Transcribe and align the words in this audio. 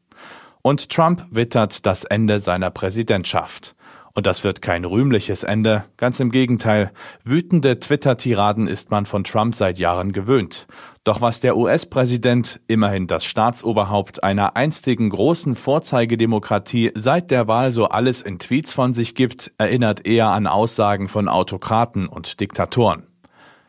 Und 0.61 0.91
Trump 0.91 1.27
wittert 1.31 1.87
das 1.87 2.05
Ende 2.05 2.41
seiner 2.41 2.71
Präsidentschaft. 2.71 3.75
Und 4.17 4.27
das 4.27 4.45
wird 4.45 4.63
kein 4.63 4.85
rühmliches 4.85 5.43
Ende, 5.43 5.87
ganz 5.97 6.21
im 6.21 6.31
Gegenteil. 6.31 6.93
Wütende 7.25 7.81
Twitter-Tiraden 7.81 8.69
ist 8.69 8.93
man 8.93 9.07
von 9.07 9.25
Trump 9.25 9.57
seit 9.57 9.81
Jahren 9.81 10.13
gewöhnt. 10.13 10.69
Doch 11.03 11.21
was 11.21 11.41
der 11.41 11.57
US-Präsident, 11.57 12.61
immerhin 12.69 13.09
das 13.09 13.25
Staatsoberhaupt 13.25 14.23
einer 14.23 14.55
einstigen 14.55 15.11
großen 15.11 15.57
Vorzeigedemokratie, 15.57 16.93
seit 16.95 17.33
der 17.33 17.49
Wahl 17.49 17.73
so 17.73 17.87
alles 17.87 18.23
in 18.23 18.39
Tweets 18.39 18.73
von 18.73 18.93
sich 18.93 19.17
gibt, 19.17 19.51
erinnert 19.59 20.07
eher 20.07 20.29
an 20.29 20.47
Aussagen 20.47 21.09
von 21.09 21.29
Autokraten 21.29 22.07
und 22.07 22.39
Diktatoren. 22.39 23.09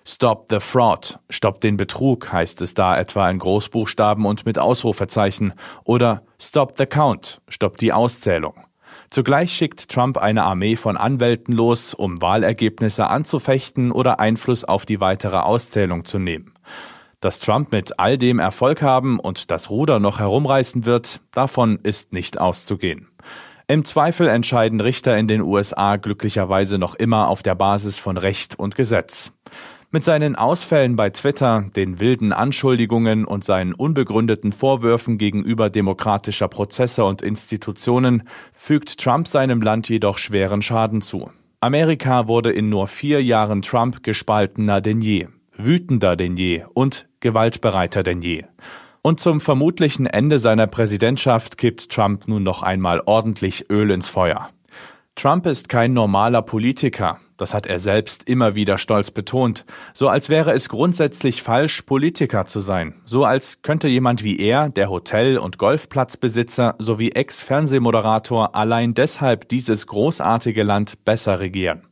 Stop 0.08 0.46
the 0.52 0.60
Fraud, 0.60 1.18
stopp 1.32 1.60
den 1.62 1.78
Betrug, 1.78 2.32
heißt 2.32 2.62
es 2.62 2.76
da 2.76 2.96
etwa 2.96 3.28
in 3.32 3.40
Großbuchstaben 3.40 4.28
und 4.28 4.46
mit 4.46 4.60
Ausrufezeichen. 4.60 5.54
Oder 5.84 6.22
Stop 6.40 6.78
the 6.78 6.86
Count, 6.86 7.42
stopp 7.48 7.78
die 7.78 7.92
Auszählung. 7.92 8.54
Zugleich 9.10 9.52
schickt 9.54 9.90
Trump 9.90 10.18
eine 10.18 10.44
Armee 10.44 10.76
von 10.76 10.98
Anwälten 10.98 11.54
los, 11.54 11.94
um 11.94 12.22
Wahlergebnisse 12.22 13.08
anzufechten 13.08 13.92
oder 13.92 14.20
Einfluss 14.20 14.64
auf 14.64 14.86
die 14.86 15.00
weitere 15.00 15.38
Auszählung 15.38 16.06
zu 16.06 16.20
nehmen. 16.20 16.54
Dass 17.22 17.40
Trump 17.40 17.72
mit 17.72 18.00
all 18.00 18.18
dem 18.18 18.40
Erfolg 18.40 18.82
haben 18.82 19.20
und 19.20 19.52
das 19.52 19.70
Ruder 19.70 20.00
noch 20.00 20.20
herumreißen 20.20 20.86
wird, 20.86 21.22
davon 21.32 21.80
ist 21.82 22.14
nicht 22.14 22.40
auszugehen. 22.40 23.08
Im 23.68 23.84
Zweifel 23.84 24.28
entscheiden 24.28 24.80
Richter 24.80 25.18
in 25.18 25.28
den 25.28 25.42
USA 25.42 25.96
glücklicherweise 25.96 26.78
noch 26.78 26.94
immer 26.94 27.30
auf 27.30 27.42
der 27.42 27.56
Basis 27.56 27.98
von 27.98 28.18
Recht 28.18 28.60
und 28.60 28.76
Gesetz. 28.76 29.32
Mit 29.96 30.04
seinen 30.04 30.36
Ausfällen 30.36 30.98
bei 30.98 31.10
Twitter, 31.10 31.70
den 31.74 32.02
wilden 32.02 32.34
Anschuldigungen 32.34 33.24
und 33.24 33.46
seinen 33.46 33.74
unbegründeten 33.74 34.52
Vorwürfen 34.52 35.18
gegenüber 35.18 35.70
demokratischer 35.70 36.50
Prozesse 36.50 37.06
und 37.06 37.22
Institutionen 37.22 38.24
fügt 38.54 39.00
Trump 39.00 39.30
seinem 39.30 39.62
Land 39.62 39.88
jedoch 39.88 40.18
schweren 40.18 40.62
Schaden 40.62 41.02
zu. 41.02 41.32
Amerika 41.62 42.28
wurde 42.28 42.52
in 42.52 42.68
nur 42.68 42.88
vier 42.88 43.24
Jahren 43.24 43.62
Trump 43.62 44.04
gespaltener 44.04 44.82
denn 44.82 45.00
je, 45.00 45.30
wütender 45.56 46.18
denn 46.18 46.36
je 46.36 46.66
und 46.74 47.08
gewaltbereiter 47.22 48.04
denn 48.04 48.22
je. 48.22 48.44
Und 49.02 49.22
zum 49.22 49.40
vermutlichen 49.40 50.08
Ende 50.08 50.40
seiner 50.40 50.68
Präsidentschaft 50.68 51.58
kippt 51.58 51.90
Trump 51.90 52.28
nun 52.28 52.44
noch 52.44 52.64
einmal 52.64 53.02
ordentlich 53.06 53.70
Öl 53.70 53.92
ins 53.92 54.10
Feuer. 54.10 54.50
Trump 55.16 55.46
ist 55.46 55.70
kein 55.70 55.94
normaler 55.94 56.42
Politiker, 56.42 57.22
das 57.38 57.54
hat 57.54 57.66
er 57.66 57.80
selbst 57.80 58.30
immer 58.30 58.56
wieder 58.56 58.78
stolz 58.78 59.12
betont, 59.12 59.66
so 59.94 60.08
als 60.08 60.30
wäre 60.30 60.54
es 60.54 60.70
grundsätzlich 60.70 61.42
falsch, 61.42 61.82
Politiker 61.84 62.46
zu 62.46 62.60
sein, 62.60 62.96
so 63.06 63.26
als 63.26 63.62
könnte 63.62 63.88
jemand 63.88 64.24
wie 64.24 64.40
er, 64.40 64.70
der 64.70 64.90
Hotel- 64.90 65.38
und 65.38 65.58
Golfplatzbesitzer 65.58 66.76
sowie 66.80 67.12
Ex-Fernsehmoderator, 67.12 68.56
allein 68.56 68.94
deshalb 68.94 69.50
dieses 69.50 69.88
großartige 69.88 70.64
Land 70.64 71.04
besser 71.06 71.40
regieren. 71.40 71.84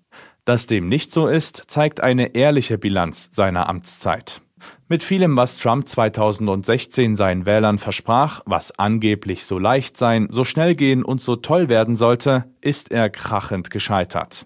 Dass 0.46 0.68
dem 0.68 0.90
nicht 0.90 1.12
so 1.12 1.28
ist, 1.28 1.64
zeigt 1.68 2.02
eine 2.02 2.36
ehrliche 2.36 2.78
Bilanz 2.78 3.30
seiner 3.32 3.70
Amtszeit. 3.70 4.42
Mit 4.88 5.04
vielem, 5.04 5.36
was 5.38 5.58
Trump 5.58 5.88
2016 5.88 7.16
seinen 7.16 7.46
Wählern 7.46 7.78
versprach, 7.78 8.42
was 8.46 8.78
angeblich 8.78 9.46
so 9.46 9.58
leicht 9.58 9.98
sein, 9.98 10.28
so 10.30 10.46
schnell 10.46 10.76
gehen 10.76 11.04
und 11.04 11.22
so 11.22 11.36
toll 11.36 11.70
werden 11.70 11.96
sollte, 11.96 12.46
ist 12.62 12.92
er 12.92 13.10
krachend 13.10 13.70
gescheitert. 13.70 14.46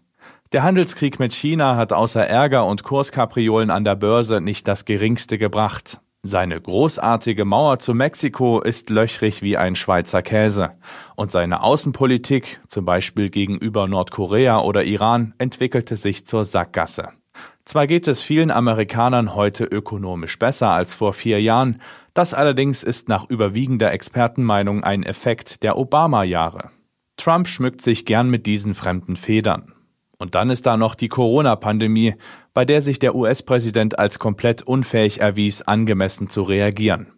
Der 0.53 0.63
Handelskrieg 0.63 1.19
mit 1.19 1.34
China 1.34 1.75
hat 1.75 1.91
außer 1.91 2.25
Ärger 2.25 2.66
und 2.66 2.84
Kurskapriolen 2.84 3.69
an 3.69 3.84
der 3.84 3.96
Börse 3.96 4.40
nicht 4.40 4.66
das 4.68 4.85
geringste 4.85 5.38
gebracht. 5.38 6.00
Seine 6.24 6.59
großartige 6.59 7.44
Mauer 7.44 7.80
zu 7.80 7.94
Mexiko 7.94 8.62
ist 8.62 8.90
löchrig 8.90 9.41
wie 9.41 9.57
ein 9.57 9.75
Schweizer 9.75 10.22
Käse. 10.22 10.72
Und 11.18 11.31
seine 11.31 11.63
Außenpolitik, 11.63 12.62
zum 12.68 12.86
Beispiel 12.86 13.30
gegenüber 13.30 13.88
Nordkorea 13.88 14.62
oder 14.62 14.86
Iran, 14.86 15.34
entwickelte 15.38 15.97
sich 15.97 16.25
zur 16.25 16.46
Sackgasse. 16.46 17.09
Zwar 17.66 17.86
geht 17.86 18.07
es 18.07 18.24
vielen 18.24 18.50
Amerikanern 18.50 19.36
heute 19.36 19.66
ökonomisch 19.66 20.40
besser 20.40 20.72
als 20.72 20.96
vor 20.96 21.12
vier 21.12 21.41
Jahren, 21.41 21.81
das 22.13 22.34
allerdings 22.34 22.84
ist 22.84 23.09
nach 23.09 23.30
überwiegender 23.30 23.91
Expertenmeinung 23.91 24.81
ein 24.81 25.03
Effekt 25.03 25.62
der 25.63 25.78
Obama-Jahre. 25.78 26.69
Trump 27.18 27.50
schmückt 27.50 27.81
sich 27.81 28.06
gern 28.06 28.30
mit 28.30 28.46
diesen 28.46 28.74
fremden 28.74 29.18
Federn. 29.18 29.74
Und 30.18 30.36
dann 30.36 30.50
ist 30.50 30.66
da 30.66 30.78
noch 30.78 30.96
die 30.96 31.10
Corona-Pandemie, 31.10 32.16
bei 32.54 32.66
der 32.66 32.82
sich 32.82 33.00
der 33.00 33.16
US-Präsident 33.16 34.00
als 34.00 34.18
komplett 34.18 34.64
unfähig 34.64 35.22
erwies, 35.22 35.62
angemessen 35.62 36.28
zu 36.30 36.42
reagieren. 36.42 37.14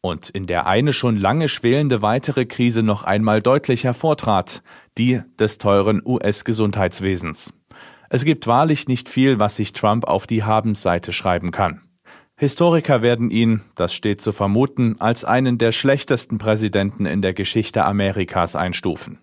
Und 0.00 0.30
in 0.30 0.46
der 0.46 0.66
eine 0.66 0.92
schon 0.92 1.16
lange 1.16 1.48
schwelende 1.48 2.02
weitere 2.02 2.46
Krise 2.46 2.82
noch 2.82 3.02
einmal 3.02 3.42
deutlich 3.42 3.84
hervortrat, 3.84 4.62
die 4.96 5.20
des 5.38 5.58
teuren 5.58 6.00
US-Gesundheitswesens. 6.04 7.52
Es 8.08 8.24
gibt 8.24 8.46
wahrlich 8.46 8.88
nicht 8.88 9.08
viel, 9.08 9.38
was 9.38 9.56
sich 9.56 9.72
Trump 9.72 10.04
auf 10.04 10.26
die 10.26 10.44
Habensseite 10.44 11.12
schreiben 11.12 11.50
kann. 11.50 11.87
Historiker 12.40 13.02
werden 13.02 13.32
ihn, 13.32 13.62
das 13.74 13.92
steht 13.92 14.20
zu 14.20 14.30
vermuten, 14.30 14.94
als 15.00 15.24
einen 15.24 15.58
der 15.58 15.72
schlechtesten 15.72 16.38
Präsidenten 16.38 17.04
in 17.04 17.20
der 17.20 17.34
Geschichte 17.34 17.84
Amerikas 17.84 18.54
einstufen. 18.54 19.18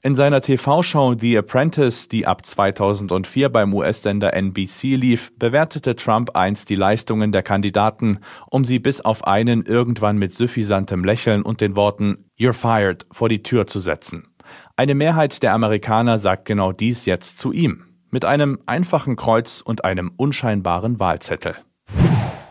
In 0.00 0.14
seiner 0.14 0.40
TV-Show 0.40 1.16
The 1.20 1.36
Apprentice, 1.36 2.08
die 2.08 2.26
ab 2.26 2.46
2004 2.46 3.50
beim 3.50 3.74
US-Sender 3.74 4.32
NBC 4.32 4.96
lief, 4.96 5.30
bewertete 5.38 5.94
Trump 5.94 6.36
einst 6.36 6.70
die 6.70 6.74
Leistungen 6.74 7.32
der 7.32 7.42
Kandidaten, 7.42 8.20
um 8.48 8.64
sie 8.64 8.78
bis 8.78 9.02
auf 9.02 9.26
einen 9.26 9.66
irgendwann 9.66 10.16
mit 10.16 10.32
suffisantem 10.32 11.04
Lächeln 11.04 11.42
und 11.42 11.60
den 11.60 11.76
Worten 11.76 12.30
You're 12.38 12.54
fired 12.54 13.04
vor 13.12 13.28
die 13.28 13.42
Tür 13.42 13.66
zu 13.66 13.78
setzen. 13.78 14.28
Eine 14.74 14.94
Mehrheit 14.94 15.42
der 15.42 15.52
Amerikaner 15.52 16.16
sagt 16.16 16.46
genau 16.46 16.72
dies 16.72 17.04
jetzt 17.04 17.38
zu 17.38 17.52
ihm 17.52 17.84
mit 18.10 18.24
einem 18.24 18.60
einfachen 18.64 19.16
Kreuz 19.16 19.60
und 19.60 19.84
einem 19.84 20.12
unscheinbaren 20.16 20.98
Wahlzettel. 20.98 21.56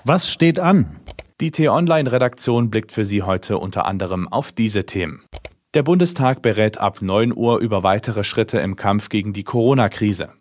Was 0.05 0.29
steht 0.29 0.59
an? 0.59 0.97
Die 1.39 1.51
T-Online-Redaktion 1.51 2.69
blickt 2.69 2.91
für 2.91 3.05
Sie 3.05 3.23
heute 3.23 3.57
unter 3.57 3.85
anderem 3.85 4.27
auf 4.27 4.51
diese 4.51 4.85
Themen. 4.85 5.23
Der 5.75 5.83
Bundestag 5.83 6.41
berät 6.41 6.77
ab 6.77 7.01
9 7.01 7.33
Uhr 7.33 7.59
über 7.59 7.83
weitere 7.83 8.25
Schritte 8.25 8.59
im 8.59 8.75
Kampf 8.75 9.07
gegen 9.07 9.31
die 9.31 9.45
Corona-Krise. 9.45 10.33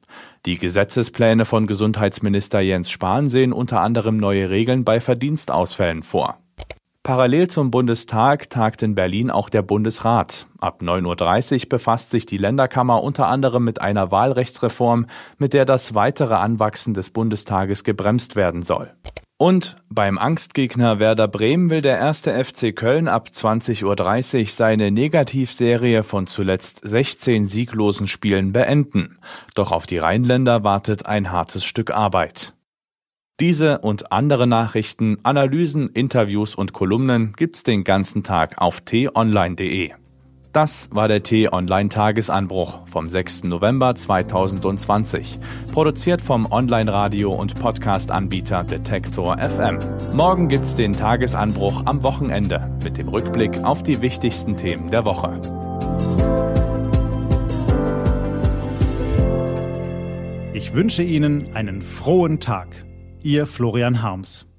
Die 0.47 0.59
Gesetzespläne 0.59 1.44
von 1.44 1.69
Gesundheitsminister 1.69 2.59
Jens 2.59 2.91
Spahn 2.91 3.31
sehen 3.31 3.53
unter 3.53 3.82
anderem 3.82 4.17
neue 4.17 4.50
Regeln 4.50 4.85
bei 4.85 4.99
Verdienstausfällen 4.99 6.03
vor. 6.03 6.38
Parallel 7.05 7.49
zum 7.49 7.70
Bundestag 7.70 8.50
tagt 8.50 8.82
in 8.82 8.97
Berlin 8.97 9.31
auch 9.31 9.49
der 9.49 9.62
Bundesrat. 9.62 10.49
Ab 10.59 10.82
9.30 10.82 11.62
Uhr 11.62 11.69
befasst 11.69 12.11
sich 12.11 12.26
die 12.26 12.37
Länderkammer 12.37 13.00
unter 13.03 13.29
anderem 13.29 13.64
mit 13.64 13.81
einer 13.81 14.11
Wahlrechtsreform, 14.11 15.06
mit 15.38 15.53
der 15.53 15.64
das 15.64 15.94
weitere 15.94 16.35
Anwachsen 16.35 16.94
des 16.94 17.11
Bundestages 17.11 17.85
gebremst 17.85 18.35
werden 18.35 18.62
soll. 18.62 18.93
Und 19.42 19.74
beim 19.90 20.18
Angstgegner 20.18 21.00
Werder 21.00 21.26
Bremen 21.26 21.68
will 21.68 21.82
der 21.82 21.98
erste 21.98 22.32
FC 22.44 22.76
Köln 22.76 23.08
ab 23.08 23.28
20.30 23.34 23.82
Uhr 23.84 24.46
seine 24.46 24.92
Negativserie 24.92 26.04
von 26.04 26.28
zuletzt 26.28 26.80
16 26.84 27.48
sieglosen 27.48 28.06
Spielen 28.06 28.52
beenden. 28.52 29.18
Doch 29.56 29.72
auf 29.72 29.86
die 29.86 29.98
Rheinländer 29.98 30.62
wartet 30.62 31.06
ein 31.06 31.32
hartes 31.32 31.64
Stück 31.64 31.90
Arbeit. 31.90 32.54
Diese 33.40 33.80
und 33.80 34.12
andere 34.12 34.46
Nachrichten, 34.46 35.18
Analysen, 35.24 35.88
Interviews 35.88 36.54
und 36.54 36.72
Kolumnen 36.72 37.32
gibt's 37.32 37.64
den 37.64 37.82
ganzen 37.82 38.22
Tag 38.22 38.58
auf 38.58 38.80
t-online.de. 38.82 39.90
Das 40.52 40.90
war 40.93 41.08
der 41.08 41.22
T-Online-Tagesanbruch 41.22 42.87
vom 42.87 43.08
6. 43.08 43.44
November 43.44 43.94
2020. 43.94 45.40
Produziert 45.72 46.20
vom 46.20 46.44
Online-Radio- 46.52 47.32
und 47.32 47.58
Podcast-Anbieter 47.58 48.62
Detektor 48.62 49.38
FM. 49.38 49.78
Morgen 50.14 50.49
gibt's 50.49 50.76
den 50.76 50.93
Tagesanbruch 50.93 51.87
am 51.87 52.02
Wochenende 52.02 52.70
mit 52.84 52.99
dem 52.99 53.08
Rückblick 53.08 53.64
auf 53.64 53.82
die 53.82 54.02
wichtigsten 54.02 54.58
Themen 54.58 54.90
der 54.90 55.06
Woche. 55.06 55.40
Ich 60.52 60.75
wünsche 60.75 61.02
Ihnen 61.02 61.56
einen 61.56 61.81
frohen 61.81 62.40
Tag. 62.40 62.84
Ihr 63.22 63.46
Florian 63.46 64.02
Harms. 64.02 64.51